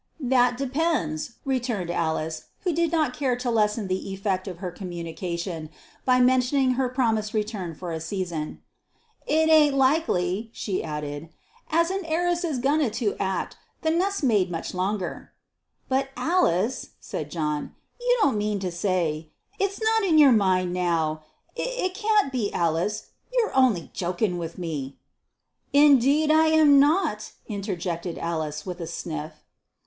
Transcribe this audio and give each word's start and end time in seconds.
"That 0.19 0.57
depends," 0.57 1.33
returned 1.45 1.91
Alice, 1.91 2.45
who 2.61 2.73
did 2.73 2.91
not 2.91 3.13
care 3.15 3.35
to 3.35 3.51
lessen 3.51 3.87
the 3.87 4.11
effect 4.11 4.47
of 4.47 4.57
her 4.57 4.71
communication 4.71 5.69
by 6.05 6.19
mentioning 6.19 6.71
her 6.71 6.89
promised 6.89 7.35
return 7.35 7.75
for 7.75 7.91
a 7.91 7.99
season." 7.99 8.63
It 9.27 9.47
ain't 9.47 9.75
likely," 9.77 10.49
she 10.53 10.83
added, 10.83 11.29
"as 11.69 11.91
a 11.91 12.03
heiress 12.03 12.43
is 12.43 12.57
a 12.57 12.61
goin' 12.61 12.89
to 12.89 13.15
act 13.19 13.57
the 13.83 13.91
nuss 13.91 14.23
maid 14.23 14.49
much 14.49 14.73
longer." 14.73 15.33
"But 15.87 16.09
Alice," 16.17 16.93
said 16.99 17.29
John, 17.29 17.75
"you 17.99 18.17
don't 18.23 18.39
mean 18.39 18.57
to 18.61 18.71
say 18.71 19.29
it's 19.59 19.79
not 19.79 20.03
in 20.03 20.17
your 20.17 20.31
mind 20.31 20.73
now 20.73 21.21
it 21.55 21.93
can't 21.93 22.31
be, 22.31 22.51
Alice 22.51 23.11
you're 23.31 23.55
only 23.55 23.91
jokin' 23.93 24.39
with 24.39 24.57
me" 24.57 24.97
"Indeed, 25.73 26.31
and 26.31 26.41
I'm 26.41 26.79
not!" 26.79 27.33
interjected 27.45 28.17
Alice, 28.17 28.65
with 28.65 28.79
a 28.81 28.87
sniff. 28.87 29.43